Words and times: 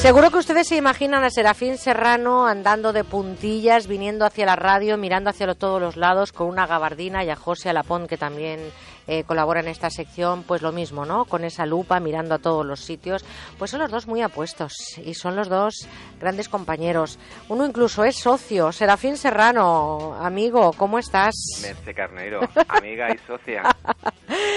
Seguro 0.00 0.30
que 0.30 0.38
ustedes 0.38 0.66
se 0.68 0.76
imaginan 0.76 1.24
a 1.24 1.30
Serafín 1.30 1.76
Serrano 1.76 2.46
andando 2.46 2.94
de 2.94 3.04
puntillas, 3.04 3.86
viniendo 3.86 4.24
hacia 4.24 4.46
la 4.46 4.56
radio, 4.56 4.96
mirando 4.96 5.28
hacia 5.28 5.54
todos 5.54 5.78
los 5.78 5.98
lados 5.98 6.32
con 6.32 6.46
una 6.46 6.66
gabardina 6.66 7.22
y 7.22 7.28
a 7.28 7.36
José 7.36 7.68
Alapón, 7.68 8.08
que 8.08 8.16
también 8.16 8.60
eh, 9.06 9.24
colabora 9.24 9.60
en 9.60 9.68
esta 9.68 9.90
sección, 9.90 10.42
pues 10.44 10.62
lo 10.62 10.72
mismo, 10.72 11.04
¿no? 11.04 11.26
Con 11.26 11.44
esa 11.44 11.66
lupa 11.66 12.00
mirando 12.00 12.34
a 12.34 12.38
todos 12.38 12.64
los 12.64 12.80
sitios. 12.80 13.26
Pues 13.58 13.70
son 13.70 13.80
los 13.80 13.90
dos 13.90 14.06
muy 14.06 14.22
apuestos 14.22 14.72
y 15.04 15.12
son 15.12 15.36
los 15.36 15.50
dos 15.50 15.86
grandes 16.18 16.48
compañeros. 16.48 17.18
Uno 17.50 17.66
incluso 17.66 18.02
es 18.02 18.16
socio. 18.16 18.72
Serafín 18.72 19.18
Serrano, 19.18 20.16
amigo, 20.18 20.72
¿cómo 20.78 20.98
estás? 20.98 21.34
Merce 21.60 21.92
Carneiro, 21.92 22.40
amiga 22.68 23.12
y 23.12 23.18
socia. 23.26 23.64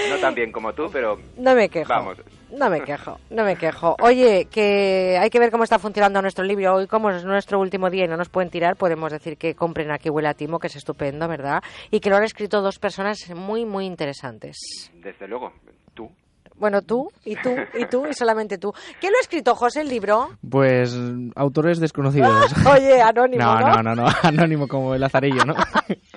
No 0.08 0.18
tan 0.18 0.34
bien 0.34 0.52
como 0.52 0.72
tú, 0.72 0.88
pero... 0.92 1.18
No 1.36 1.54
me 1.54 1.68
quejo. 1.68 1.88
Vamos. 1.88 2.18
No 2.50 2.70
me 2.70 2.82
quejo, 2.82 3.18
no 3.30 3.44
me 3.44 3.56
quejo. 3.56 3.96
Oye, 4.00 4.46
que 4.50 5.18
hay 5.20 5.28
que 5.28 5.40
ver 5.40 5.50
cómo 5.50 5.64
está 5.64 5.78
funcionando 5.78 6.22
nuestro 6.22 6.44
libro. 6.44 6.74
Hoy, 6.74 6.86
como 6.86 7.10
es 7.10 7.24
nuestro 7.24 7.58
último 7.58 7.90
día 7.90 8.04
y 8.04 8.08
no 8.08 8.16
nos 8.16 8.28
pueden 8.28 8.50
tirar, 8.50 8.76
podemos 8.76 9.10
decir 9.10 9.36
que 9.36 9.54
compren 9.54 9.90
aquí 9.90 10.08
Huele 10.08 10.28
a 10.28 10.34
Timo, 10.34 10.60
que 10.60 10.68
es 10.68 10.76
estupendo, 10.76 11.26
¿verdad? 11.26 11.62
Y 11.90 11.98
que 11.98 12.10
lo 12.10 12.16
han 12.16 12.22
escrito 12.22 12.62
dos 12.62 12.78
personas 12.78 13.18
muy, 13.34 13.64
muy 13.64 13.86
interesantes. 13.86 14.56
Desde 14.94 15.26
luego, 15.26 15.52
tú. 15.94 16.10
Bueno, 16.56 16.82
tú, 16.82 17.10
y 17.24 17.34
tú, 17.34 17.50
y 17.76 17.86
tú, 17.86 18.06
y 18.06 18.14
solamente 18.14 18.58
tú. 18.58 18.72
¿Quién 19.00 19.12
lo 19.12 19.18
ha 19.18 19.20
escrito, 19.20 19.56
José, 19.56 19.80
el 19.80 19.88
libro? 19.88 20.28
Pues 20.48 20.96
autores 21.34 21.80
desconocidos. 21.80 22.54
Oye, 22.72 23.02
anónimo, 23.02 23.42
no, 23.42 23.58
¿no? 23.58 23.82
no, 23.82 23.82
no, 23.82 23.94
no, 23.96 24.06
anónimo 24.22 24.68
como 24.68 24.94
el 24.94 25.00
lazarillo, 25.00 25.44
¿no? 25.44 25.54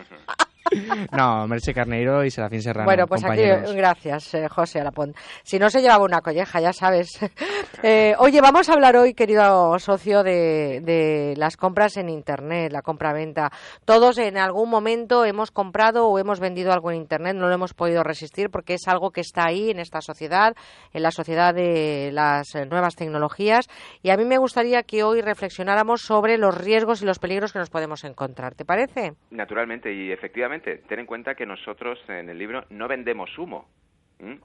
No, 1.11 1.47
Merche 1.47 1.73
Carneiro 1.73 2.23
y 2.23 2.31
Serafín 2.31 2.61
Serrano. 2.61 2.85
Bueno, 2.85 3.07
pues 3.07 3.21
compañeros. 3.21 3.69
aquí, 3.69 3.77
gracias, 3.77 4.33
eh, 4.33 4.47
José 4.47 4.79
Alapont. 4.79 5.15
Si 5.43 5.59
no 5.59 5.69
se 5.69 5.81
llevaba 5.81 6.03
una 6.03 6.21
colleja, 6.21 6.59
ya 6.61 6.73
sabes. 6.73 7.19
Eh, 7.83 8.15
oye, 8.17 8.41
vamos 8.41 8.69
a 8.69 8.73
hablar 8.73 8.95
hoy, 8.95 9.13
querido 9.13 9.77
socio, 9.77 10.23
de, 10.23 10.81
de 10.81 11.35
las 11.37 11.57
compras 11.57 11.95
en 11.97 12.09
Internet, 12.09 12.71
la 12.71 12.81
compra-venta. 12.81 13.51
Todos 13.85 14.17
en 14.17 14.37
algún 14.37 14.69
momento 14.69 15.25
hemos 15.25 15.51
comprado 15.51 16.07
o 16.07 16.17
hemos 16.17 16.39
vendido 16.39 16.71
algo 16.71 16.89
en 16.89 16.97
Internet, 16.97 17.35
no 17.35 17.47
lo 17.47 17.53
hemos 17.53 17.73
podido 17.73 18.03
resistir 18.03 18.49
porque 18.49 18.73
es 18.73 18.87
algo 18.87 19.11
que 19.11 19.21
está 19.21 19.45
ahí 19.45 19.69
en 19.69 19.79
esta 19.79 20.01
sociedad, 20.01 20.55
en 20.93 21.03
la 21.03 21.11
sociedad 21.11 21.53
de 21.53 22.09
las 22.11 22.55
eh, 22.55 22.65
nuevas 22.65 22.95
tecnologías. 22.95 23.67
Y 24.01 24.09
a 24.09 24.17
mí 24.17 24.25
me 24.25 24.37
gustaría 24.37 24.83
que 24.83 25.03
hoy 25.03 25.21
reflexionáramos 25.21 26.01
sobre 26.01 26.37
los 26.37 26.57
riesgos 26.57 27.01
y 27.01 27.05
los 27.05 27.19
peligros 27.19 27.53
que 27.53 27.59
nos 27.59 27.69
podemos 27.69 28.03
encontrar. 28.03 28.55
¿Te 28.55 28.65
parece? 28.65 29.13
Naturalmente, 29.31 29.93
y 29.93 30.11
efectivamente, 30.11 30.66
ten 30.75 30.99
en 30.99 31.05
cuenta 31.05 31.35
que 31.35 31.45
nosotros 31.45 31.97
en 32.09 32.29
el 32.29 32.37
libro 32.37 32.65
no 32.69 32.87
vendemos 32.87 33.37
humo. 33.37 33.67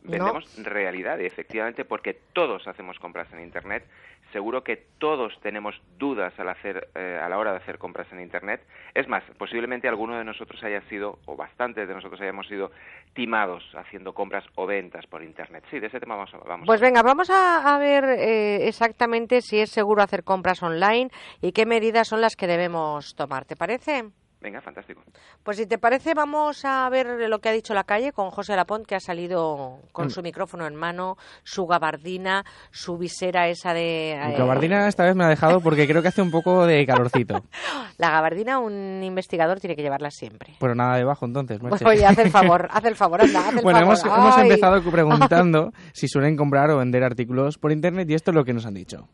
Vendemos 0.02 0.44
realidad, 0.62 1.18
y 1.18 1.24
efectivamente, 1.24 1.86
porque 1.86 2.12
todos 2.34 2.68
hacemos 2.68 2.98
compras 2.98 3.32
en 3.32 3.40
Internet. 3.40 3.86
Seguro 4.30 4.62
que 4.62 4.76
todos 4.98 5.32
tenemos 5.40 5.80
dudas 5.98 6.38
al 6.38 6.50
hacer, 6.50 6.88
eh, 6.94 7.18
a 7.22 7.26
la 7.30 7.38
hora 7.38 7.52
de 7.52 7.56
hacer 7.56 7.78
compras 7.78 8.06
en 8.12 8.20
Internet. 8.20 8.60
Es 8.92 9.08
más, 9.08 9.22
posiblemente 9.38 9.88
alguno 9.88 10.18
de 10.18 10.24
nosotros 10.24 10.62
haya 10.62 10.82
sido, 10.90 11.20
o 11.24 11.36
bastantes 11.36 11.88
de 11.88 11.94
nosotros 11.94 12.20
hayamos 12.20 12.46
sido 12.48 12.70
timados 13.14 13.64
haciendo 13.74 14.12
compras 14.12 14.44
o 14.56 14.66
ventas 14.66 15.06
por 15.06 15.22
Internet. 15.22 15.64
Sí, 15.70 15.80
de 15.80 15.86
ese 15.86 16.00
tema 16.00 16.16
vamos 16.16 16.34
a 16.34 16.38
vamos 16.38 16.66
Pues 16.66 16.80
a- 16.82 16.84
venga, 16.84 17.02
vamos 17.02 17.30
a, 17.30 17.74
a 17.74 17.78
ver 17.78 18.04
eh, 18.04 18.68
exactamente 18.68 19.40
si 19.40 19.58
es 19.58 19.70
seguro 19.70 20.02
hacer 20.02 20.22
compras 20.22 20.62
online 20.62 21.08
y 21.40 21.52
qué 21.52 21.64
medidas 21.64 22.08
son 22.08 22.20
las 22.20 22.36
que 22.36 22.46
debemos 22.46 23.14
tomar. 23.14 23.46
¿Te 23.46 23.56
parece? 23.56 24.04
Venga, 24.42 24.60
fantástico. 24.60 25.00
Pues 25.44 25.56
si 25.56 25.66
te 25.66 25.78
parece, 25.78 26.14
vamos 26.14 26.64
a 26.64 26.88
ver 26.90 27.06
lo 27.28 27.38
que 27.38 27.48
ha 27.48 27.52
dicho 27.52 27.74
la 27.74 27.84
calle 27.84 28.10
con 28.12 28.30
José 28.30 28.56
Lapont, 28.56 28.84
que 28.84 28.96
ha 28.96 29.00
salido 29.00 29.78
con 29.92 30.06
Mm. 30.06 30.10
su 30.10 30.20
micrófono 30.22 30.66
en 30.66 30.74
mano, 30.74 31.16
su 31.44 31.64
gabardina, 31.66 32.44
su 32.72 32.98
visera 32.98 33.46
esa 33.48 33.72
de... 33.72 34.20
Mi 34.26 34.34
eh, 34.34 34.36
gabardina 34.36 34.88
esta 34.88 35.04
vez 35.04 35.14
me 35.14 35.22
ha 35.24 35.28
dejado 35.28 35.60
porque 35.60 35.86
creo 35.86 36.02
que 36.02 36.08
hace 36.08 36.22
un 36.22 36.32
poco 36.32 36.66
de 36.66 36.84
calorcito. 36.84 37.44
La 37.98 38.10
gabardina, 38.10 38.58
un 38.58 39.00
investigador 39.04 39.60
tiene 39.60 39.76
que 39.76 39.82
llevarla 39.82 40.10
siempre. 40.10 40.54
Pero 40.58 40.74
nada 40.74 40.96
debajo 40.96 41.24
entonces, 41.24 41.62
Merche. 41.62 41.84
Oye, 41.86 42.04
haz 42.04 42.18
el 42.18 42.30
favor, 42.30 42.68
haz 42.72 42.84
el 42.84 42.96
favor, 42.96 43.20
anda, 43.22 43.48
haz 43.48 43.54
el 43.56 43.62
Bueno, 43.62 43.94
favor. 43.94 44.18
hemos, 44.18 44.38
empezado 44.38 44.82
preguntando 44.90 45.70
si 45.92 46.08
suelen 46.08 46.36
comprar 46.36 46.68
o 46.70 46.78
vender 46.78 47.04
artículos 47.04 47.58
por 47.58 47.70
internet 47.70 48.10
y 48.10 48.14
esto 48.14 48.32
es 48.32 48.34
lo 48.34 48.44
que 48.44 48.54
nos 48.54 48.66
han 48.66 48.74
dicho. 48.74 49.08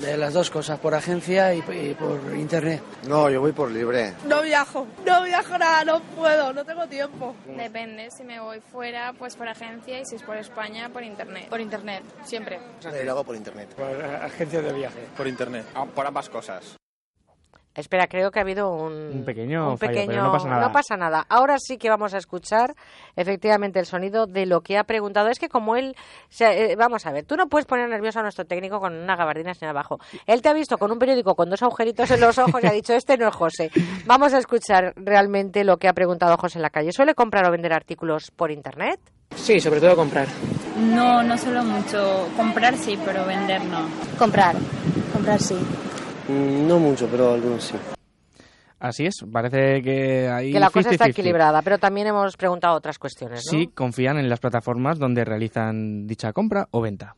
De 0.00 0.16
las 0.16 0.32
dos 0.32 0.50
cosas, 0.50 0.78
por 0.78 0.94
agencia 0.94 1.52
y, 1.54 1.58
y 1.58 1.94
por 1.94 2.18
internet. 2.34 2.82
No, 3.06 3.28
yo 3.28 3.40
voy 3.40 3.52
por 3.52 3.70
libre. 3.70 4.14
No 4.26 4.42
viajo, 4.42 4.86
no 5.04 5.22
viajo 5.22 5.58
nada, 5.58 5.84
no 5.84 6.00
puedo, 6.00 6.52
no 6.52 6.64
tengo 6.64 6.86
tiempo. 6.86 7.34
Depende, 7.46 8.10
si 8.10 8.24
me 8.24 8.40
voy 8.40 8.60
fuera, 8.60 9.12
pues 9.18 9.36
por 9.36 9.48
agencia 9.48 10.00
y 10.00 10.06
si 10.06 10.16
es 10.16 10.22
por 10.22 10.36
España, 10.36 10.88
por 10.88 11.02
internet. 11.02 11.48
Por 11.48 11.60
internet, 11.60 12.02
siempre. 12.24 12.58
Eh, 12.92 13.04
lo 13.04 13.12
hago 13.12 13.24
por 13.24 13.36
internet. 13.36 13.68
Por 13.74 14.02
agencia 14.04 14.62
de 14.62 14.72
viaje. 14.72 15.06
Por 15.16 15.28
internet. 15.28 15.66
por 15.94 16.06
ambas 16.06 16.28
cosas. 16.28 16.79
Espera, 17.74 18.08
creo 18.08 18.32
que 18.32 18.40
ha 18.40 18.42
habido 18.42 18.68
un, 18.72 18.92
Un 19.18 19.24
pequeño 19.24 19.70
un 19.70 19.78
fallo, 19.78 19.92
pero 19.92 20.06
pequeño- 20.06 20.22
no 20.24 20.32
pasa 20.32 20.48
nada. 20.48 20.66
no 20.66 20.72
pasa 20.72 20.96
nada. 20.96 21.26
Ahora 21.28 21.56
sí 21.58 21.78
que 21.78 21.88
vamos 21.88 22.12
a 22.14 22.18
escuchar 22.18 22.74
efectivamente 23.16 23.78
el 23.78 23.86
sonido 23.86 24.26
de 24.26 24.44
lo 24.46 24.60
que 24.60 24.76
ha 24.76 24.84
preguntado. 24.84 25.28
Es 25.28 25.38
que 25.38 25.48
como 25.48 25.76
él, 25.76 25.94
o 25.96 26.26
sea, 26.32 26.52
eh, 26.52 26.74
vamos 26.76 27.06
a 27.06 27.12
ver, 27.12 27.24
tú 27.24 27.36
no 27.36 27.48
puedes 27.48 27.66
poner 27.66 27.88
nervioso 27.88 28.18
a 28.18 28.22
nuestro 28.22 28.44
técnico 28.44 28.80
con 28.80 28.94
una 28.94 29.14
gabardina 29.14 29.54
sin 29.54 29.68
abajo. 29.68 29.98
Él 30.26 30.42
te 30.42 30.48
ha 30.48 30.52
visto 30.52 30.78
con 30.78 30.90
un 30.90 30.98
periódico 30.98 31.34
con 31.36 31.48
dos 31.48 31.62
agujeritos 31.62 32.10
en 32.10 32.20
los 32.20 32.38
ojos 32.38 32.62
y 32.62 32.66
ha 32.66 32.72
dicho, 32.72 32.92
este 32.92 33.16
no 33.16 33.28
es 33.28 33.34
José. 33.34 33.70
Vamos 34.06 34.34
a 34.34 34.38
escuchar 34.38 34.92
realmente 34.96 35.62
lo 35.62 35.76
que 35.76 35.88
ha 35.88 35.92
preguntado 35.92 36.36
José 36.36 36.58
en 36.58 36.62
la 36.62 36.70
calle. 36.70 36.90
¿Suele 36.92 37.14
comprar 37.14 37.46
o 37.48 37.52
vender 37.52 37.72
artículos 37.72 38.30
por 38.32 38.50
internet? 38.50 38.98
Sí, 39.36 39.60
sobre 39.60 39.80
todo 39.80 39.94
comprar. 39.94 40.26
No, 40.76 41.22
no 41.22 41.38
solo 41.38 41.62
mucho. 41.62 42.28
Comprar 42.36 42.76
sí, 42.76 42.98
pero 43.04 43.24
vender 43.26 43.62
no. 43.66 43.88
Comprar, 44.18 44.56
comprar 45.12 45.38
sí. 45.40 45.56
No 46.66 46.78
mucho, 46.78 47.08
pero 47.10 47.32
algunos 47.34 47.64
sí. 47.64 47.74
Así 48.78 49.04
es, 49.04 49.16
parece 49.30 49.82
que 49.82 50.28
ahí... 50.28 50.52
Que 50.52 50.60
la 50.60 50.70
cosa 50.70 50.90
está 50.90 51.04
50-50. 51.04 51.10
equilibrada, 51.10 51.60
pero 51.60 51.78
también 51.78 52.06
hemos 52.06 52.36
preguntado 52.36 52.74
otras 52.76 52.98
cuestiones, 52.98 53.44
¿no? 53.44 53.50
Sí, 53.50 53.66
confían 53.74 54.16
en 54.18 54.30
las 54.30 54.40
plataformas 54.40 54.98
donde 54.98 55.24
realizan 55.24 56.06
dicha 56.06 56.32
compra 56.32 56.66
o 56.70 56.80
venta. 56.80 57.14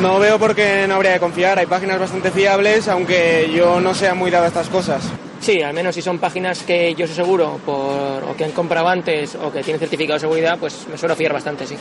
No 0.00 0.18
veo 0.18 0.38
por 0.38 0.54
qué 0.54 0.84
no 0.86 0.96
habría 0.96 1.12
de 1.12 1.18
confiar. 1.20 1.58
Hay 1.58 1.66
páginas 1.66 1.98
bastante 1.98 2.30
fiables, 2.30 2.88
aunque 2.88 3.50
yo 3.54 3.80
no 3.80 3.94
sea 3.94 4.14
muy 4.14 4.30
dado 4.30 4.44
a 4.44 4.48
estas 4.48 4.68
cosas. 4.68 5.10
Sí, 5.48 5.62
al 5.62 5.72
menos 5.72 5.94
si 5.94 6.02
son 6.02 6.18
páginas 6.18 6.62
que 6.62 6.94
yo 6.94 7.06
soy 7.06 7.16
seguro 7.16 7.58
por, 7.64 8.22
o 8.22 8.36
que 8.36 8.44
han 8.44 8.50
comprado 8.50 8.86
antes 8.86 9.34
o 9.34 9.50
que 9.50 9.62
tienen 9.62 9.80
certificado 9.80 10.16
de 10.16 10.20
seguridad, 10.20 10.58
pues 10.58 10.86
me 10.90 10.98
suelo 10.98 11.16
fiar 11.16 11.32
bastante, 11.32 11.66
sí. 11.66 11.74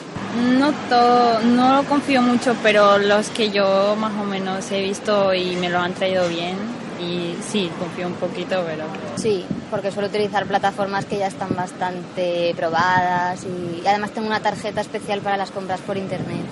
No 0.57 0.71
todo, 0.87 1.41
no 1.41 1.83
confío 1.83 2.21
mucho, 2.21 2.55
pero 2.63 2.97
los 2.97 3.27
que 3.27 3.49
yo 3.49 3.97
más 3.97 4.13
o 4.13 4.23
menos 4.23 4.71
he 4.71 4.81
visto 4.81 5.33
y 5.33 5.57
me 5.57 5.67
lo 5.67 5.79
han 5.79 5.93
traído 5.93 6.29
bien. 6.29 6.55
Y 7.01 7.35
sí, 7.41 7.69
confío 7.77 8.07
un 8.07 8.13
poquito, 8.13 8.63
pero... 8.65 8.85
Sí, 9.17 9.45
porque 9.69 9.91
suelo 9.91 10.07
utilizar 10.07 10.45
plataformas 10.45 11.03
que 11.03 11.17
ya 11.17 11.27
están 11.27 11.53
bastante 11.53 12.53
probadas 12.55 13.43
y, 13.43 13.81
y 13.83 13.85
además 13.85 14.11
tengo 14.11 14.27
una 14.27 14.39
tarjeta 14.39 14.79
especial 14.79 15.19
para 15.19 15.35
las 15.35 15.51
compras 15.51 15.81
por 15.81 15.97
internet. 15.97 16.45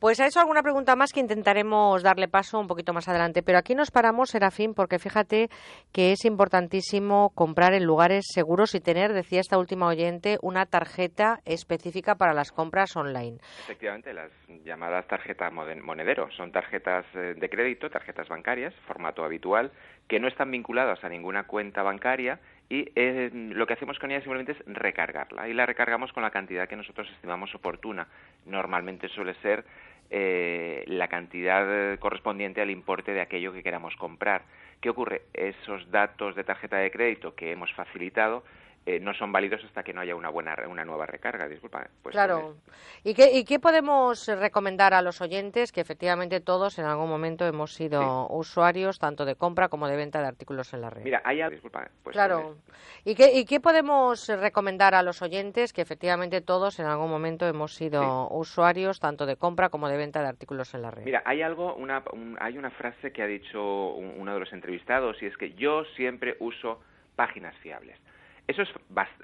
Pues 0.00 0.18
ha 0.18 0.26
hecho 0.26 0.40
alguna 0.40 0.62
pregunta 0.62 0.96
más 0.96 1.12
que 1.12 1.20
intentaremos 1.20 2.02
darle 2.02 2.26
paso 2.26 2.58
un 2.58 2.66
poquito 2.66 2.94
más 2.94 3.06
adelante. 3.06 3.42
Pero 3.42 3.58
aquí 3.58 3.74
nos 3.74 3.90
paramos, 3.90 4.30
Serafín, 4.30 4.72
porque 4.72 4.98
fíjate 4.98 5.50
que 5.92 6.12
es 6.12 6.24
importantísimo 6.24 7.32
comprar 7.34 7.74
en 7.74 7.84
lugares 7.84 8.24
seguros 8.32 8.74
y 8.74 8.80
tener, 8.80 9.12
decía 9.12 9.40
esta 9.40 9.58
última 9.58 9.88
oyente, 9.88 10.38
una 10.40 10.64
tarjeta 10.64 11.40
específica 11.44 12.14
para 12.14 12.32
las 12.32 12.50
compras 12.50 12.96
online. 12.96 13.40
Efectivamente, 13.64 14.14
las 14.14 14.30
llamadas 14.64 15.06
tarjetas 15.06 15.52
monedero 15.52 16.30
son 16.30 16.50
tarjetas 16.50 17.04
eh, 17.14 17.34
de 17.36 17.50
crédito, 17.50 17.90
tarjetas 17.90 18.26
bancarias, 18.26 18.74
formato 18.86 19.22
habitual, 19.22 19.70
que 20.08 20.18
no 20.18 20.28
están 20.28 20.50
vinculadas 20.50 21.04
a 21.04 21.10
ninguna 21.10 21.46
cuenta 21.46 21.82
bancaria 21.82 22.40
y 22.70 22.88
eh, 22.94 23.30
lo 23.32 23.66
que 23.66 23.72
hacemos 23.74 23.98
con 23.98 24.12
ella 24.12 24.20
simplemente 24.20 24.52
es 24.52 24.58
recargarla 24.64 25.48
y 25.48 25.52
la 25.52 25.66
recargamos 25.66 26.12
con 26.12 26.22
la 26.22 26.30
cantidad 26.30 26.68
que 26.68 26.76
nosotros 26.76 27.10
estimamos 27.10 27.52
oportuna. 27.54 28.06
Normalmente 28.46 29.08
suele 29.08 29.34
ser 29.42 29.64
eh, 30.08 30.84
la 30.86 31.08
cantidad 31.08 31.98
correspondiente 31.98 32.60
al 32.60 32.70
importe 32.70 33.12
de 33.12 33.20
aquello 33.20 33.52
que 33.52 33.64
queramos 33.64 33.96
comprar. 33.96 34.42
¿Qué 34.80 34.88
ocurre? 34.88 35.22
Esos 35.34 35.90
datos 35.90 36.36
de 36.36 36.44
tarjeta 36.44 36.76
de 36.76 36.92
crédito 36.92 37.34
que 37.34 37.50
hemos 37.50 37.72
facilitado 37.74 38.44
eh, 38.86 38.98
no 38.98 39.12
son 39.14 39.30
válidos 39.30 39.62
hasta 39.64 39.82
que 39.82 39.92
no 39.92 40.00
haya 40.00 40.14
una 40.16 40.30
buena 40.30 40.56
una 40.68 40.84
nueva 40.84 41.06
recarga. 41.06 41.46
Disculpa. 41.48 41.86
Pues, 42.02 42.14
claro. 42.14 42.56
¿Y 43.04 43.14
qué, 43.14 43.32
¿Y 43.38 43.44
qué 43.44 43.60
podemos 43.60 44.26
recomendar 44.26 44.94
a 44.94 45.02
los 45.02 45.20
oyentes? 45.20 45.70
Que 45.70 45.80
efectivamente 45.82 46.40
todos 46.40 46.78
en 46.78 46.86
algún 46.86 47.08
momento 47.08 47.46
hemos 47.46 47.74
sido 47.74 48.26
usuarios 48.28 48.98
tanto 48.98 49.24
de 49.24 49.36
compra 49.36 49.68
como 49.68 49.86
de 49.86 49.96
venta 49.96 50.20
de 50.20 50.28
artículos 50.28 50.72
en 50.72 50.80
la 50.80 50.90
red. 50.90 51.02
Mira, 51.04 51.20
hay 51.24 51.42
disculpa, 51.50 51.88
pues, 52.02 52.14
claro. 52.14 52.56
¿Y 53.04 53.14
qué, 53.14 53.38
¿Y 53.38 53.44
qué 53.44 53.60
podemos 53.60 54.28
recomendar 54.28 54.94
a 54.94 55.02
los 55.02 55.20
oyentes? 55.22 55.72
Que 55.72 55.82
efectivamente 55.82 56.40
todos 56.40 56.78
en 56.80 56.86
algún 56.86 57.10
momento 57.10 57.46
hemos 57.46 57.74
sido 57.74 58.28
usuarios 58.30 58.98
tanto 58.98 59.26
de 59.26 59.36
compra 59.36 59.68
como 59.68 59.88
de 59.88 59.96
venta 59.98 60.20
de 60.22 60.28
artículos 60.28 60.72
en 60.74 60.82
la 60.82 60.90
red. 60.90 61.04
Mira, 61.04 61.22
hay 61.26 61.42
algo, 61.42 61.74
una, 61.74 62.02
un- 62.12 62.36
hay 62.40 62.56
una 62.58 62.70
frase 62.70 63.12
que 63.12 63.22
ha 63.22 63.26
dicho 63.26 63.62
un- 63.94 64.14
uno 64.18 64.34
de 64.34 64.40
los 64.40 64.52
entrevistados 64.52 65.22
y 65.22 65.26
es 65.26 65.36
que 65.36 65.52
yo 65.52 65.84
siempre 65.96 66.36
uso 66.40 66.80
páginas 67.16 67.54
fiables. 67.58 67.98
Eso 68.50 68.62
es, 68.62 68.68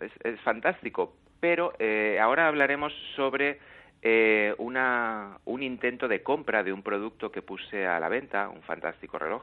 es, 0.00 0.12
es 0.22 0.40
fantástico, 0.42 1.16
pero 1.40 1.72
eh, 1.80 2.16
ahora 2.22 2.46
hablaremos 2.46 2.92
sobre 3.16 3.58
eh, 4.00 4.54
una, 4.58 5.38
un 5.46 5.64
intento 5.64 6.06
de 6.06 6.22
compra 6.22 6.62
de 6.62 6.72
un 6.72 6.84
producto 6.84 7.32
que 7.32 7.42
puse 7.42 7.88
a 7.88 7.98
la 7.98 8.08
venta, 8.08 8.48
un 8.48 8.62
fantástico 8.62 9.18
reloj, 9.18 9.42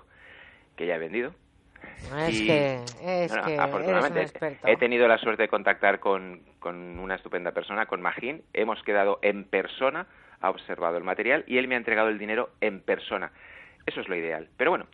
que 0.78 0.86
ya 0.86 0.96
he 0.96 1.00
vendido. 1.00 1.36
Es 2.26 2.40
Y- 2.40 2.46
que, 2.46 2.76
es 3.02 3.28
Bueno, 3.30 3.44
que 3.44 3.58
afortunadamente 3.60 4.20
eres 4.20 4.34
un 4.64 4.70
he 4.70 4.78
tenido 4.78 5.06
la 5.06 5.18
suerte 5.18 5.44
de 5.44 5.50
contactar 5.50 6.00
con, 6.00 6.44
con 6.60 6.98
una 6.98 7.16
estupenda 7.16 7.52
persona, 7.52 7.86
con 7.86 8.02
Magín. 8.02 8.42
Hemos 8.54 8.82
quedado 8.84 9.20
en 9.22 9.44
persona, 9.44 10.08
ha 10.40 10.50
observado 10.50 10.96
el 10.96 11.04
material 11.04 11.44
y 11.46 11.58
él 11.58 11.68
me 11.68 11.76
ha 11.76 11.78
entregado 11.78 12.08
el 12.08 12.20
dinero 12.20 12.52
en 12.62 12.80
persona. 12.80 13.34
Eso 13.86 14.00
es 14.00 14.08
lo 14.08 14.16
ideal. 14.16 14.48
Pero 14.56 14.72
bueno, 14.72 14.88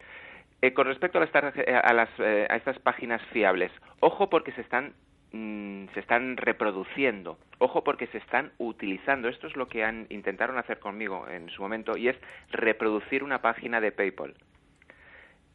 eh, 0.61 0.73
con 0.73 0.87
respecto 0.87 1.17
a, 1.17 1.21
las 1.21 2.09
eh, 2.09 2.15
eh, 2.19 2.47
estas 2.55 2.79
páginas 2.79 3.21
fiables, 3.31 3.71
ojo 4.01 4.29
porque 4.29 4.51
se 4.51 4.61
están 4.61 4.93
mm, 5.31 5.85
se 5.93 5.99
están 5.99 6.37
reproduciendo, 6.37 7.37
ojo 7.59 7.83
porque 7.83 8.07
se 8.07 8.17
están 8.17 8.51
utilizando. 8.57 9.29
Esto 9.29 9.47
es 9.47 9.55
lo 9.55 9.67
que 9.67 9.83
han 9.83 10.07
intentaron 10.09 10.57
hacer 10.57 10.79
conmigo 10.79 11.27
en 11.29 11.49
su 11.49 11.61
momento 11.61 11.97
y 11.97 12.09
es 12.09 12.17
reproducir 12.51 13.23
una 13.23 13.41
página 13.41 13.79
de 13.79 13.91
PayPal 13.91 14.33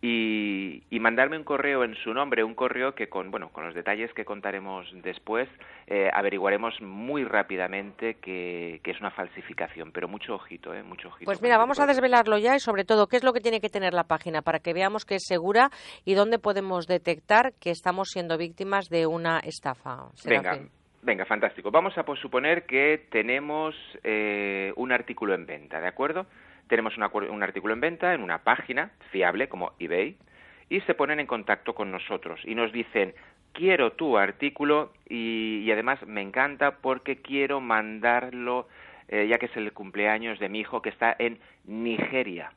y, 0.07 0.83
y 0.91 1.01
mandarme 1.01 1.39
un 1.39 1.45
correo 1.45 1.83
en 1.83 1.95
su 1.95 2.13
nombre, 2.13 2.45
un 2.45 2.55
correo 2.55 2.95
que 2.95 3.09
con 3.09 3.31
bueno 3.31 3.49
con 3.49 3.65
los 3.65 3.75
detalles 3.75 4.13
que 4.13 4.27
contaremos 4.27 4.87
después 5.03 5.49
eh, 5.87 6.11
averiguaremos 6.13 6.79
muy 6.83 7.25
rápidamente 7.25 8.17
que, 8.17 8.81
que 8.85 8.91
es 8.91 9.01
una 9.01 9.11
falsificación, 9.13 9.93
pero 9.93 10.07
mucho 10.07 10.35
ojito, 10.35 10.75
eh, 10.75 10.83
mucho 10.83 11.09
ojito. 11.09 11.25
Pues 11.25 11.41
mira, 11.41 11.55
este 11.55 11.63
vamos 11.63 11.81
a 11.81 11.87
de- 11.87 11.95
desvelarlo 11.95 12.37
ya 12.37 12.55
y 12.55 12.61
sobre 12.61 12.85
todo 12.85 13.07
qué 13.07 13.17
es 13.17 13.25
lo 13.25 13.33
que 13.33 13.41
tiene 13.41 13.63
que 13.63 13.71
tener 13.71 13.95
la 13.95 14.05
página 14.05 14.43
para 14.43 14.59
que 14.59 14.75
veamos 14.75 15.07
que 15.07 15.15
es 15.15 15.25
segura 15.27 15.71
y 16.05 16.13
dónde 16.15 16.39
podemos 16.39 16.87
detectar 16.87 17.55
que 17.59 17.71
estamos 17.71 18.09
siendo 18.11 18.37
víctimas 18.37 18.91
de 18.91 19.07
una 19.07 19.39
estafa. 19.39 20.09
Venga, 20.27 20.59
venga, 21.03 21.25
fantástico. 21.25 21.71
Vamos 21.71 21.97
a 21.97 22.05
suponer 22.21 22.67
que 22.67 23.07
tenemos 23.11 23.75
eh, 24.03 24.71
un 24.77 24.93
artículo 24.93 25.35
en 25.35 25.47
venta, 25.47 25.81
¿de 25.81 25.89
acuerdo? 25.89 26.27
Tenemos 26.75 26.97
un, 26.97 27.05
acuer- 27.05 27.31
un 27.31 27.41
artículo 27.45 27.73
en 27.73 27.81
venta 27.81 28.15
en 28.15 28.21
una 28.21 28.39
página 28.39 28.91
fiable 29.13 29.49
como 29.49 29.75
eBay 29.79 30.17
y 30.69 30.81
se 30.81 30.95
ponen 30.95 31.21
en 31.21 31.27
contacto 31.29 31.73
con 31.73 31.93
nosotros 31.93 32.41
y 32.45 32.57
nos 32.57 32.73
dicen 32.73 33.15
quiero 33.53 33.93
tu 33.93 34.19
artículo 34.19 34.93
y, 35.09 35.71
además 35.71 36.05
me 36.05 36.21
encanta 36.21 36.79
porque 36.79 37.23
quiero 37.23 37.61
mandarlo 37.61 38.67
eh, 39.07 39.29
ya 39.29 39.39
que 39.39 39.47
es 39.47 39.57
el 39.57 39.73
cumpleaños 39.73 40.41
de 40.41 40.49
mi 40.49 40.59
hijo 40.59 40.83
que 40.83 40.89
está 40.89 41.15
en 41.17 41.39
Nigeria. 41.63 42.51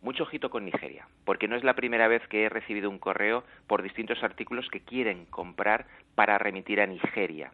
Mucho 0.00 0.24
ojito 0.24 0.50
con 0.50 0.64
Nigeria, 0.64 1.06
porque 1.24 1.46
no 1.46 1.54
es 1.54 1.62
la 1.62 1.74
primera 1.74 2.08
vez 2.08 2.26
que 2.26 2.42
he 2.42 2.48
recibido 2.48 2.90
un 2.90 2.98
correo 2.98 3.44
por 3.68 3.82
distintos 3.84 4.20
artículos 4.24 4.68
que 4.68 4.80
quieren 4.80 5.26
comprar 5.26 5.86
para 6.16 6.38
remitir 6.38 6.80
a 6.80 6.88
Nigeria. 6.88 7.52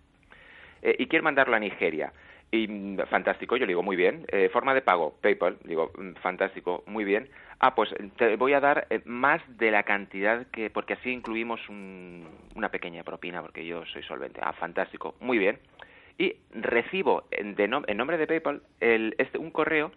Eh, 0.81 0.97
y 0.99 1.09
quieren 1.09 1.25
mandarlo 1.25 1.56
a 1.56 1.61
Nigeria. 1.61 2.11
Y 2.50 2.67
mm, 2.67 2.99
fantástico, 3.11 3.56
yo 3.56 3.67
le 3.67 3.71
digo, 3.71 3.83
muy 3.83 3.97
bien. 3.97 4.25
Eh, 4.29 4.49
forma 4.50 4.75
de 4.75 4.81
pago, 4.83 5.15
PayPal, 5.21 5.59
digo, 5.65 5.91
mm, 5.97 6.12
fantástico, 6.23 6.83
muy 6.87 7.05
bien. 7.05 7.29
Ah, 7.61 7.75
pues 7.75 7.93
te 8.17 8.37
voy 8.37 8.53
a 8.53 8.61
dar 8.61 8.87
eh, 8.91 9.00
más 9.05 9.43
de 9.59 9.71
la 9.71 9.83
cantidad 9.83 10.47
que, 10.49 10.71
porque 10.71 10.95
así 10.95 11.11
incluimos 11.11 11.61
un- 11.69 12.27
una 12.55 12.71
pequeña 12.71 13.03
propina, 13.03 13.43
porque 13.43 13.67
yo 13.67 13.85
soy 13.87 14.03
solvente. 14.05 14.41
Ah, 14.43 14.53
fantástico, 14.53 15.15
muy 15.21 15.39
bien. 15.39 15.59
Y 16.19 16.37
recibo 16.53 17.25
en, 17.31 17.55
de 17.55 17.65
en 17.65 17.97
nombre 17.97 18.17
de 18.19 18.27
PayPal 18.27 18.62
el, 18.81 19.15
este, 19.19 19.39
un 19.39 19.50
correo 19.50 19.93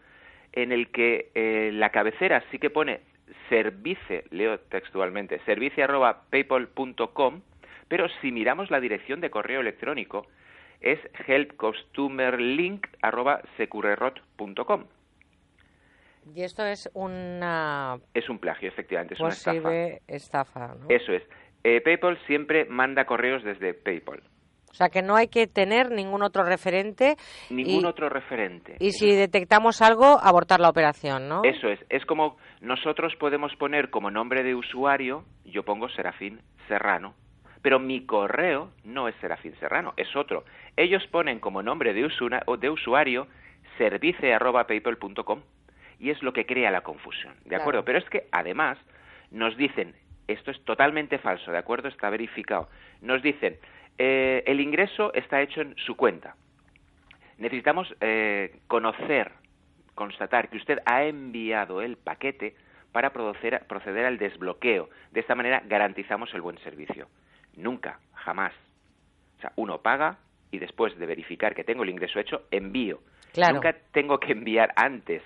en 0.54 0.72
el 0.72 0.90
que 0.92 1.30
eh, 1.34 1.72
la 1.74 1.90
cabecera 1.90 2.44
sí 2.52 2.60
que 2.60 2.70
pone 2.70 3.00
service, 3.50 4.26
leo 4.32 4.60
textualmente, 4.60 5.40
service 5.46 5.82
arroba 5.82 6.24
paypal.com, 6.30 7.42
pero 7.88 8.08
si 8.22 8.32
miramos 8.32 8.70
la 8.70 8.80
dirección 8.80 9.22
de 9.22 9.30
correo 9.30 9.62
electrónico 9.62 10.28
es 10.82 11.00
helpcustomerlink 11.28 12.88
arroba 13.02 13.42
securerrot.com. 13.58 14.86
Y 16.36 16.44
esto 16.44 16.64
es 16.66 16.90
una 16.94 17.98
Es 18.14 18.30
un 18.30 18.40
plagio, 18.40 18.70
efectivamente, 18.70 19.16
es 19.16 19.20
una 19.20 19.30
estafa. 19.30 19.62
posible 19.62 20.02
estafa. 20.08 20.68
¿no? 20.76 20.86
Eso 20.90 21.14
es. 21.14 21.24
Eh, 21.64 21.82
PayPal 21.82 22.18
siempre 22.28 22.66
manda 22.66 23.06
correos 23.06 23.44
desde 23.44 23.74
PayPal. 23.74 24.22
O 24.70 24.74
sea 24.74 24.88
que 24.90 25.02
no 25.02 25.16
hay 25.18 25.28
que 25.28 25.48
tener 25.48 25.92
ningún 25.92 26.24
otro 26.24 26.44
referente 26.44 27.18
Ningún 27.50 27.84
y, 27.84 27.86
otro 27.86 28.08
referente. 28.08 28.78
y 28.80 28.92
si 28.92 29.14
detectamos 29.14 29.82
algo, 29.82 30.18
abortar 30.24 30.62
la 30.62 30.70
operación, 30.70 31.28
¿no? 31.28 31.42
Eso 31.44 31.68
es, 31.68 31.80
es 31.90 32.06
como 32.06 32.38
nosotros 32.62 33.14
podemos 33.20 33.54
poner 33.58 33.90
como 33.90 34.10
nombre 34.12 34.44
de 34.44 34.56
usuario, 34.56 35.26
yo 35.44 35.64
pongo 35.64 35.90
Serafín 35.90 36.40
Serrano, 36.70 37.16
pero 37.62 37.80
mi 37.80 38.06
correo 38.06 38.72
no 38.84 39.08
es 39.08 39.16
Serafín 39.22 39.56
Serrano, 39.60 39.94
es 39.98 40.16
otro. 40.16 40.44
Ellos 40.78 41.06
ponen 41.08 41.40
como 41.40 41.62
nombre 41.64 41.94
de, 41.94 42.06
usuna- 42.06 42.44
o 42.46 42.58
de 42.58 42.70
usuario 42.70 43.28
service.paypal.com 43.78 45.42
y 46.00 46.10
es 46.10 46.22
lo 46.24 46.34
que 46.34 46.46
crea 46.46 46.72
la 46.72 46.82
confusión, 46.82 47.34
¿de 47.44 47.50
Claro. 47.50 47.62
acuerdo? 47.64 47.86
Pero 47.86 48.00
es 48.00 48.06
que 48.10 48.28
además 48.32 48.78
nos 49.30 49.56
dicen, 49.58 49.94
esto 50.28 50.52
es 50.52 50.64
totalmente 50.66 51.18
falso, 51.20 51.52
¿de 51.52 51.58
acuerdo? 51.58 51.88
Está 51.88 52.10
verificado. 52.10 52.70
Nos 53.02 53.22
dicen, 53.22 53.58
eh, 53.98 54.44
el 54.48 54.60
ingreso 54.60 55.14
está 55.14 55.42
hecho 55.42 55.62
en 55.62 55.76
su 55.78 55.96
cuenta. 55.96 56.36
Necesitamos 57.38 57.94
eh, 58.02 58.60
conocer, 58.68 59.32
constatar 59.96 60.50
que 60.50 60.58
usted 60.58 60.80
ha 60.86 61.04
enviado 61.04 61.82
el 61.82 61.98
paquete 61.98 62.56
para 62.92 63.12
proceder, 63.12 63.66
proceder 63.68 64.06
al 64.06 64.18
desbloqueo. 64.18 64.90
De 65.12 65.20
esta 65.20 65.36
manera 65.36 65.62
garantizamos 65.66 66.34
el 66.34 66.42
buen 66.42 66.58
servicio. 66.60 67.08
Nunca, 67.56 68.00
jamás. 68.14 68.54
O 69.38 69.42
sea, 69.42 69.52
uno 69.56 69.82
paga 69.82 70.18
y 70.52 70.60
después 70.60 70.98
de 70.98 71.06
verificar 71.06 71.56
que 71.56 71.64
tengo 71.64 71.84
el 71.84 71.90
ingreso 71.90 72.20
hecho, 72.20 72.44
envío. 72.52 73.00
Claro. 73.34 73.56
Nunca 73.56 73.74
tengo 73.92 74.20
que 74.20 74.34
enviar 74.34 74.74
antes 74.76 75.22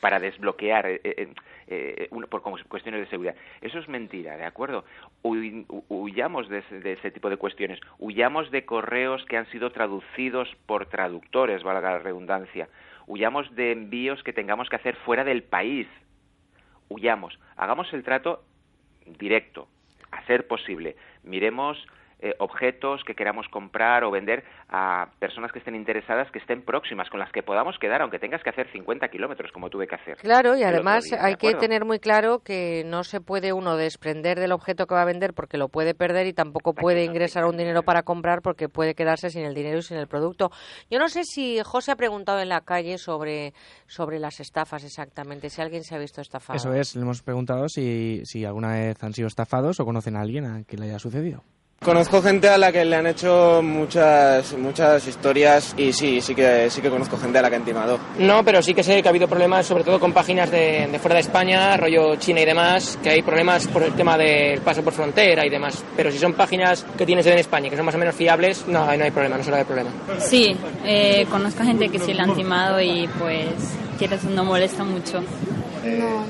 para 0.00 0.18
desbloquear 0.18 0.86
eh, 0.86 1.00
eh, 1.04 1.28
eh, 1.66 2.08
un- 2.10 2.24
por 2.24 2.40
cuestiones 2.42 3.00
de 3.02 3.06
seguridad. 3.08 3.34
Eso 3.60 3.78
es 3.78 3.86
mentira, 3.88 4.36
¿de 4.38 4.44
acuerdo? 4.44 4.84
Huy- 5.22 5.66
hu- 5.68 5.84
huyamos 5.88 6.48
de 6.48 6.58
ese, 6.60 6.80
de 6.80 6.92
ese 6.94 7.10
tipo 7.10 7.28
de 7.28 7.36
cuestiones. 7.36 7.78
Huyamos 7.98 8.50
de 8.50 8.64
correos 8.64 9.24
que 9.26 9.36
han 9.36 9.46
sido 9.50 9.70
traducidos 9.70 10.48
por 10.66 10.86
traductores, 10.86 11.62
valga 11.62 11.92
la 11.92 11.98
redundancia. 11.98 12.68
Huyamos 13.06 13.54
de 13.54 13.72
envíos 13.72 14.22
que 14.22 14.32
tengamos 14.32 14.70
que 14.70 14.76
hacer 14.76 14.96
fuera 14.96 15.22
del 15.24 15.42
país. 15.42 15.86
Huyamos. 16.88 17.38
Hagamos 17.56 17.92
el 17.92 18.02
trato 18.02 18.42
directo, 19.18 19.68
a 20.12 20.24
ser 20.26 20.46
posible. 20.46 20.96
Miremos 21.22 21.78
eh, 22.22 22.34
objetos 22.38 23.02
que 23.04 23.14
queramos 23.14 23.48
comprar 23.48 24.04
o 24.04 24.10
vender 24.10 24.44
a 24.68 25.08
personas 25.18 25.52
que 25.52 25.58
estén 25.58 25.74
interesadas, 25.74 26.30
que 26.30 26.38
estén 26.38 26.62
próximas, 26.62 27.08
con 27.08 27.18
las 27.18 27.32
que 27.32 27.42
podamos 27.42 27.78
quedar, 27.78 28.02
aunque 28.02 28.18
tengas 28.18 28.42
que 28.42 28.50
hacer 28.50 28.70
50 28.72 29.08
kilómetros, 29.08 29.50
como 29.52 29.70
tuve 29.70 29.86
que 29.86 29.94
hacer. 29.94 30.16
Claro, 30.18 30.56
y 30.56 30.62
además 30.62 31.04
día, 31.04 31.18
¿de 31.18 31.24
hay 31.24 31.34
que 31.36 31.54
tener 31.54 31.84
muy 31.84 31.98
claro 31.98 32.40
que 32.40 32.84
no 32.84 33.04
se 33.04 33.20
puede 33.20 33.52
uno 33.52 33.76
desprender 33.76 34.38
del 34.38 34.52
objeto 34.52 34.86
que 34.86 34.94
va 34.94 35.02
a 35.02 35.06
vender 35.06 35.32
porque 35.32 35.56
lo 35.56 35.68
puede 35.68 35.94
perder 35.94 36.26
y 36.26 36.32
tampoco 36.32 36.74
puede 36.74 37.04
ingresar 37.04 37.46
un 37.46 37.56
dinero 37.56 37.82
para 37.82 38.02
comprar 38.02 38.42
porque 38.42 38.68
puede 38.68 38.94
quedarse 38.94 39.30
sin 39.30 39.44
el 39.44 39.54
dinero 39.54 39.78
y 39.78 39.82
sin 39.82 39.96
el 39.96 40.06
producto. 40.06 40.50
Yo 40.90 40.98
no 40.98 41.08
sé 41.08 41.24
si 41.24 41.60
José 41.64 41.92
ha 41.92 41.96
preguntado 41.96 42.40
en 42.40 42.50
la 42.50 42.60
calle 42.60 42.98
sobre, 42.98 43.54
sobre 43.86 44.18
las 44.18 44.40
estafas 44.40 44.84
exactamente, 44.84 45.48
si 45.48 45.62
alguien 45.62 45.84
se 45.84 45.94
ha 45.94 45.98
visto 45.98 46.20
estafado. 46.20 46.56
Eso 46.56 46.74
es, 46.74 46.94
le 46.96 47.02
hemos 47.02 47.22
preguntado 47.22 47.68
si, 47.68 48.20
si 48.24 48.44
alguna 48.44 48.72
vez 48.72 49.02
han 49.02 49.14
sido 49.14 49.26
estafados 49.28 49.80
o 49.80 49.84
conocen 49.84 50.16
a 50.16 50.20
alguien 50.20 50.44
a 50.44 50.64
quien 50.64 50.80
le 50.80 50.88
haya 50.88 50.98
sucedido. 50.98 51.42
Conozco 51.82 52.20
gente 52.20 52.46
a 52.46 52.58
la 52.58 52.70
que 52.70 52.84
le 52.84 52.94
han 52.94 53.06
hecho 53.06 53.62
muchas 53.62 54.52
muchas 54.58 55.06
historias 55.06 55.74
y 55.78 55.94
sí, 55.94 56.20
sí 56.20 56.34
que 56.34 56.68
sí 56.68 56.82
que 56.82 56.90
conozco 56.90 57.16
gente 57.16 57.38
a 57.38 57.42
la 57.42 57.48
que 57.48 57.56
han 57.56 57.64
timado. 57.64 57.98
No, 58.18 58.44
pero 58.44 58.60
sí 58.60 58.74
que 58.74 58.82
sé 58.82 59.00
que 59.00 59.08
ha 59.08 59.10
habido 59.10 59.26
problemas, 59.26 59.64
sobre 59.64 59.82
todo 59.82 59.98
con 59.98 60.12
páginas 60.12 60.50
de, 60.50 60.88
de 60.92 60.98
fuera 60.98 61.14
de 61.14 61.22
España, 61.22 61.74
rollo 61.78 62.16
China 62.16 62.42
y 62.42 62.44
demás, 62.44 62.98
que 63.02 63.08
hay 63.08 63.22
problemas 63.22 63.66
por 63.68 63.82
el 63.82 63.94
tema 63.94 64.18
del 64.18 64.60
paso 64.60 64.82
por 64.82 64.92
frontera 64.92 65.46
y 65.46 65.48
demás. 65.48 65.82
Pero 65.96 66.12
si 66.12 66.18
son 66.18 66.34
páginas 66.34 66.84
que 66.98 67.06
tienen 67.06 67.24
sede 67.24 67.32
en 67.32 67.40
España, 67.40 67.70
que 67.70 67.76
son 67.76 67.86
más 67.86 67.94
o 67.94 67.98
menos 67.98 68.14
fiables, 68.14 68.66
no, 68.68 68.84
ahí 68.84 68.98
no 68.98 69.04
hay 69.04 69.10
problema, 69.10 69.38
no 69.38 69.42
suele 69.42 69.60
haber 69.60 69.66
problema. 69.66 69.90
Sí, 70.18 70.54
eh, 70.84 71.26
conozco 71.30 71.64
gente 71.64 71.88
que 71.88 71.98
sí 71.98 72.12
le 72.12 72.20
han 72.20 72.34
timado 72.34 72.78
y 72.78 73.08
pues 73.18 73.46
quieres 73.98 74.22
no 74.24 74.44
molesta 74.44 74.84
mucho. 74.84 75.20
No, 75.82 76.26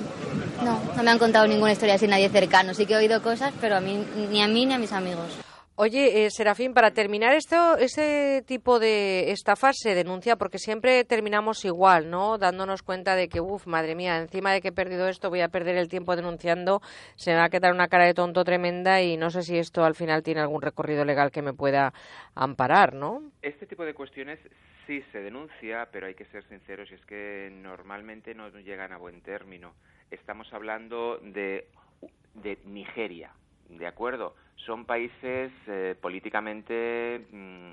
no, 0.64 0.80
no 0.96 1.02
me 1.02 1.10
han 1.10 1.18
contado 1.18 1.46
ninguna 1.46 1.72
historia 1.72 1.94
así 1.94 2.06
nadie 2.06 2.28
cercano. 2.28 2.74
Sí 2.74 2.86
que 2.86 2.94
he 2.94 2.96
oído 2.96 3.22
cosas, 3.22 3.52
pero 3.60 3.76
a 3.76 3.80
mí, 3.80 4.04
ni 4.30 4.42
a 4.42 4.48
mí 4.48 4.66
ni 4.66 4.74
a 4.74 4.78
mis 4.78 4.92
amigos. 4.92 5.40
Oye, 5.82 6.26
eh, 6.26 6.30
Serafín, 6.30 6.74
para 6.74 6.90
terminar 6.90 7.32
esto, 7.32 7.78
ese 7.78 8.44
tipo 8.46 8.78
de 8.78 9.30
estafas 9.30 9.78
se 9.78 9.94
denuncia 9.94 10.36
porque 10.36 10.58
siempre 10.58 11.06
terminamos 11.06 11.64
igual, 11.64 12.10
¿no? 12.10 12.36
Dándonos 12.36 12.82
cuenta 12.82 13.16
de 13.16 13.30
que, 13.30 13.40
uff, 13.40 13.66
madre 13.66 13.94
mía, 13.94 14.18
encima 14.18 14.52
de 14.52 14.60
que 14.60 14.68
he 14.68 14.72
perdido 14.72 15.08
esto, 15.08 15.30
voy 15.30 15.40
a 15.40 15.48
perder 15.48 15.78
el 15.78 15.88
tiempo 15.88 16.16
denunciando, 16.16 16.82
se 17.16 17.30
me 17.30 17.38
va 17.38 17.44
a 17.44 17.48
quedar 17.48 17.72
una 17.72 17.88
cara 17.88 18.04
de 18.04 18.12
tonto 18.12 18.44
tremenda 18.44 19.00
y 19.00 19.16
no 19.16 19.30
sé 19.30 19.40
si 19.40 19.56
esto 19.56 19.82
al 19.82 19.94
final 19.94 20.22
tiene 20.22 20.42
algún 20.42 20.60
recorrido 20.60 21.06
legal 21.06 21.30
que 21.30 21.40
me 21.40 21.54
pueda 21.54 21.94
amparar, 22.34 22.92
¿no? 22.92 23.22
Este 23.40 23.64
tipo 23.64 23.86
de 23.86 23.94
cuestiones 23.94 24.38
sí 24.86 25.02
se 25.12 25.20
denuncia, 25.20 25.88
pero 25.90 26.08
hay 26.08 26.14
que 26.14 26.26
ser 26.26 26.46
sinceros 26.46 26.90
y 26.90 26.94
es 26.96 27.06
que 27.06 27.48
normalmente 27.50 28.34
no 28.34 28.50
llegan 28.50 28.92
a 28.92 28.98
buen 28.98 29.22
término. 29.22 29.72
Estamos 30.10 30.52
hablando 30.52 31.18
de, 31.22 31.66
de 32.34 32.58
Nigeria, 32.64 33.30
¿de 33.68 33.86
acuerdo? 33.86 34.34
Son 34.56 34.84
países 34.84 35.52
eh, 35.66 35.94
políticamente 36.00 37.26
mm, 37.30 37.72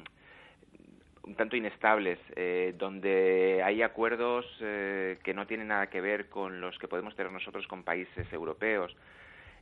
un 1.28 1.36
tanto 1.36 1.56
inestables, 1.56 2.20
eh, 2.36 2.74
donde 2.78 3.62
hay 3.64 3.82
acuerdos 3.82 4.46
eh, 4.62 5.18
que 5.24 5.34
no 5.34 5.46
tienen 5.46 5.68
nada 5.68 5.88
que 5.88 6.00
ver 6.00 6.30
con 6.30 6.62
los 6.62 6.78
que 6.80 6.88
podemos 6.88 7.16
tener 7.16 7.32
nosotros 7.32 7.68
con 7.68 7.84
países 7.84 8.32
europeos. 8.32 8.96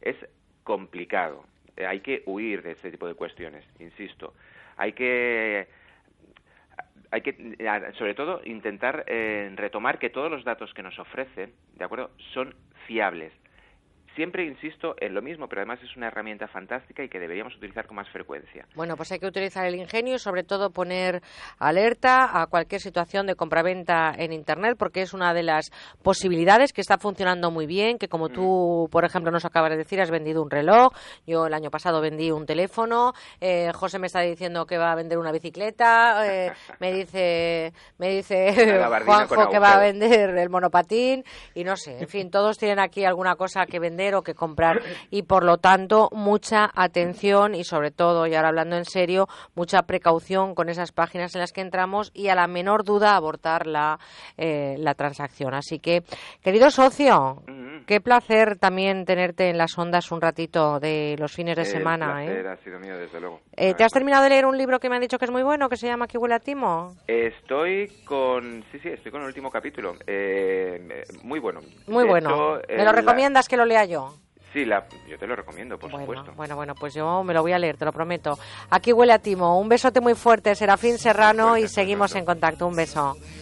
Es 0.01 0.15
complicado. 0.63 1.45
Eh, 1.75 1.85
hay 1.85 2.01
que 2.01 2.23
huir 2.27 2.61
de 2.61 2.73
este 2.73 2.91
tipo 2.91 3.07
de 3.07 3.15
cuestiones, 3.15 3.65
insisto. 3.79 4.33
Hay 4.77 4.93
que 4.93 5.67
hay 7.15 7.21
que, 7.21 7.29
eh, 7.39 7.91
sobre 7.97 8.13
todo, 8.13 8.41
intentar 8.43 9.05
eh, 9.07 9.49
retomar 9.55 9.99
que 9.99 10.09
todos 10.09 10.29
los 10.29 10.43
datos 10.43 10.73
que 10.73 10.83
nos 10.83 10.99
ofrecen, 10.99 11.53
¿de 11.75 11.85
acuerdo?, 11.85 12.11
son 12.33 12.53
fiables. 12.87 13.31
Siempre 14.15 14.45
insisto 14.45 14.95
en 14.99 15.13
lo 15.13 15.21
mismo, 15.21 15.47
pero 15.47 15.61
además 15.61 15.79
es 15.83 15.95
una 15.97 16.07
herramienta 16.07 16.47
fantástica 16.47 17.03
y 17.03 17.09
que 17.09 17.19
deberíamos 17.19 17.55
utilizar 17.55 17.85
con 17.85 17.97
más 17.97 18.09
frecuencia. 18.09 18.65
Bueno, 18.75 18.95
pues 18.95 19.11
hay 19.11 19.19
que 19.19 19.27
utilizar 19.27 19.65
el 19.65 19.75
ingenio 19.75 20.15
y 20.15 20.19
sobre 20.19 20.43
todo 20.43 20.69
poner 20.69 21.21
alerta 21.59 22.41
a 22.41 22.47
cualquier 22.47 22.79
situación 22.79 23.27
de 23.27 23.35
compraventa 23.35 24.13
en 24.17 24.31
Internet 24.31 24.77
porque 24.79 25.01
es 25.01 25.13
una 25.13 25.33
de 25.33 25.43
las 25.43 25.69
posibilidades 26.01 26.71
que 26.71 26.81
está 26.81 26.97
funcionando 26.97 27.51
muy 27.51 27.65
bien, 27.65 27.97
que 27.97 28.07
como 28.07 28.29
tú, 28.29 28.87
por 28.91 29.03
ejemplo, 29.03 29.31
nos 29.31 29.43
acabas 29.43 29.71
de 29.71 29.77
decir, 29.77 29.99
has 29.99 30.11
vendido 30.11 30.41
un 30.41 30.49
reloj, 30.49 30.93
yo 31.27 31.47
el 31.47 31.53
año 31.53 31.69
pasado 31.69 31.99
vendí 31.99 32.31
un 32.31 32.45
teléfono, 32.45 33.13
eh, 33.41 33.71
José 33.73 33.99
me 33.99 34.07
está 34.07 34.21
diciendo 34.21 34.65
que 34.65 34.77
va 34.77 34.91
a 34.91 34.95
vender 34.95 35.17
una 35.17 35.31
bicicleta, 35.31 36.25
eh, 36.25 36.53
me 36.79 36.93
dice, 36.93 37.73
me 37.97 38.09
dice 38.09 38.53
Juanjo 39.05 39.49
que 39.49 39.59
va 39.59 39.73
a 39.73 39.79
vender 39.79 40.29
el 40.37 40.49
monopatín. 40.49 41.23
Y 41.53 41.63
no 41.63 41.75
sé, 41.75 41.99
en 41.99 42.07
fin, 42.07 42.29
todos 42.29 42.57
tienen 42.57 42.79
aquí 42.79 43.03
alguna 43.03 43.35
cosa 43.35 43.65
que 43.65 43.79
vender 43.79 44.04
o 44.13 44.21
que 44.21 44.35
comprar 44.35 44.79
y 45.09 45.23
por 45.23 45.43
lo 45.43 45.57
tanto 45.57 46.09
mucha 46.11 46.69
atención 46.75 47.55
y 47.55 47.63
sobre 47.63 47.89
todo, 47.89 48.27
y 48.27 48.35
ahora 48.35 48.49
hablando 48.49 48.75
en 48.75 48.85
serio, 48.85 49.27
mucha 49.55 49.81
precaución 49.83 50.53
con 50.53 50.69
esas 50.69 50.91
páginas 50.91 51.33
en 51.33 51.41
las 51.41 51.51
que 51.51 51.61
entramos 51.61 52.11
y 52.13 52.27
a 52.27 52.35
la 52.35 52.45
menor 52.47 52.83
duda 52.83 53.15
abortar 53.15 53.65
la, 53.65 53.97
eh, 54.37 54.75
la 54.77 54.93
transacción. 54.93 55.53
Así 55.53 55.79
que, 55.79 56.03
querido 56.43 56.69
socio, 56.69 57.41
qué 57.87 58.01
placer 58.01 58.57
también 58.59 59.05
tenerte 59.05 59.49
en 59.49 59.57
las 59.57 59.77
ondas 59.77 60.11
un 60.11 60.21
ratito 60.21 60.79
de 60.79 61.15
los 61.17 61.31
fines 61.33 61.55
de 61.55 61.61
El 61.63 61.67
semana. 61.67 62.23
¿eh? 62.23 62.27
placer 62.27 62.47
ha 62.47 62.57
sido 62.57 62.79
mío, 62.79 62.97
desde 62.97 63.19
luego. 63.19 63.39
Eh, 63.55 63.73
¿Te 63.73 63.83
has 63.85 63.91
terminado 63.93 64.23
de 64.23 64.29
leer 64.29 64.45
un 64.45 64.57
libro 64.57 64.79
que 64.79 64.89
me 64.89 64.95
han 64.95 65.01
dicho 65.01 65.17
que 65.17 65.25
es 65.25 65.31
muy 65.31 65.43
bueno, 65.43 65.69
que 65.69 65.77
se 65.77 65.87
llama 65.87 66.07
¿Qué 66.07 66.17
huele 66.17 66.35
a 66.35 66.39
timo? 66.39 66.93
Estoy 67.07 67.89
con, 68.05 68.63
sí, 68.71 68.79
sí, 68.79 68.89
estoy 68.89 69.11
con 69.11 69.21
el 69.21 69.27
último 69.27 69.49
capítulo. 69.49 69.93
Eh, 70.05 70.85
eh, 70.89 71.03
muy 71.23 71.39
bueno. 71.39 71.61
Muy 71.87 72.03
De 72.03 72.09
bueno. 72.09 72.29
hecho, 72.29 72.67
¿Me 72.67 72.73
eh, 72.75 72.77
lo 72.79 72.83
la- 72.85 72.91
recomiendas 72.91 73.47
que 73.47 73.55
lo 73.57 73.65
lea 73.65 73.85
yo? 73.85 73.94
Sí, 74.53 74.63
la, 74.63 74.85
yo 75.09 75.17
te 75.17 75.27
lo 75.27 75.35
recomiendo, 75.35 75.77
por 75.77 75.91
Bueno, 75.91 76.05
supuesto. 76.05 76.31
bueno, 76.37 76.55
bueno, 76.55 76.75
pues 76.75 76.93
yo 76.93 77.23
me 77.23 77.33
lo 77.33 77.41
voy 77.41 77.51
a 77.51 77.59
leer, 77.59 77.75
te 77.75 77.83
lo 77.83 77.91
prometo. 77.91 78.39
Aquí 78.69 78.93
huele 78.93 79.11
a 79.11 79.19
timo. 79.19 79.59
Un 79.59 79.67
besote 79.67 79.99
muy 79.99 80.15
fuerte, 80.15 80.55
Serafín 80.55 80.97
Serrano, 80.97 81.57
y 81.57 81.67
seguimos 81.67 82.15
en 82.15 82.23
contacto. 82.23 82.65
Un 82.65 82.75
beso. 82.77 83.17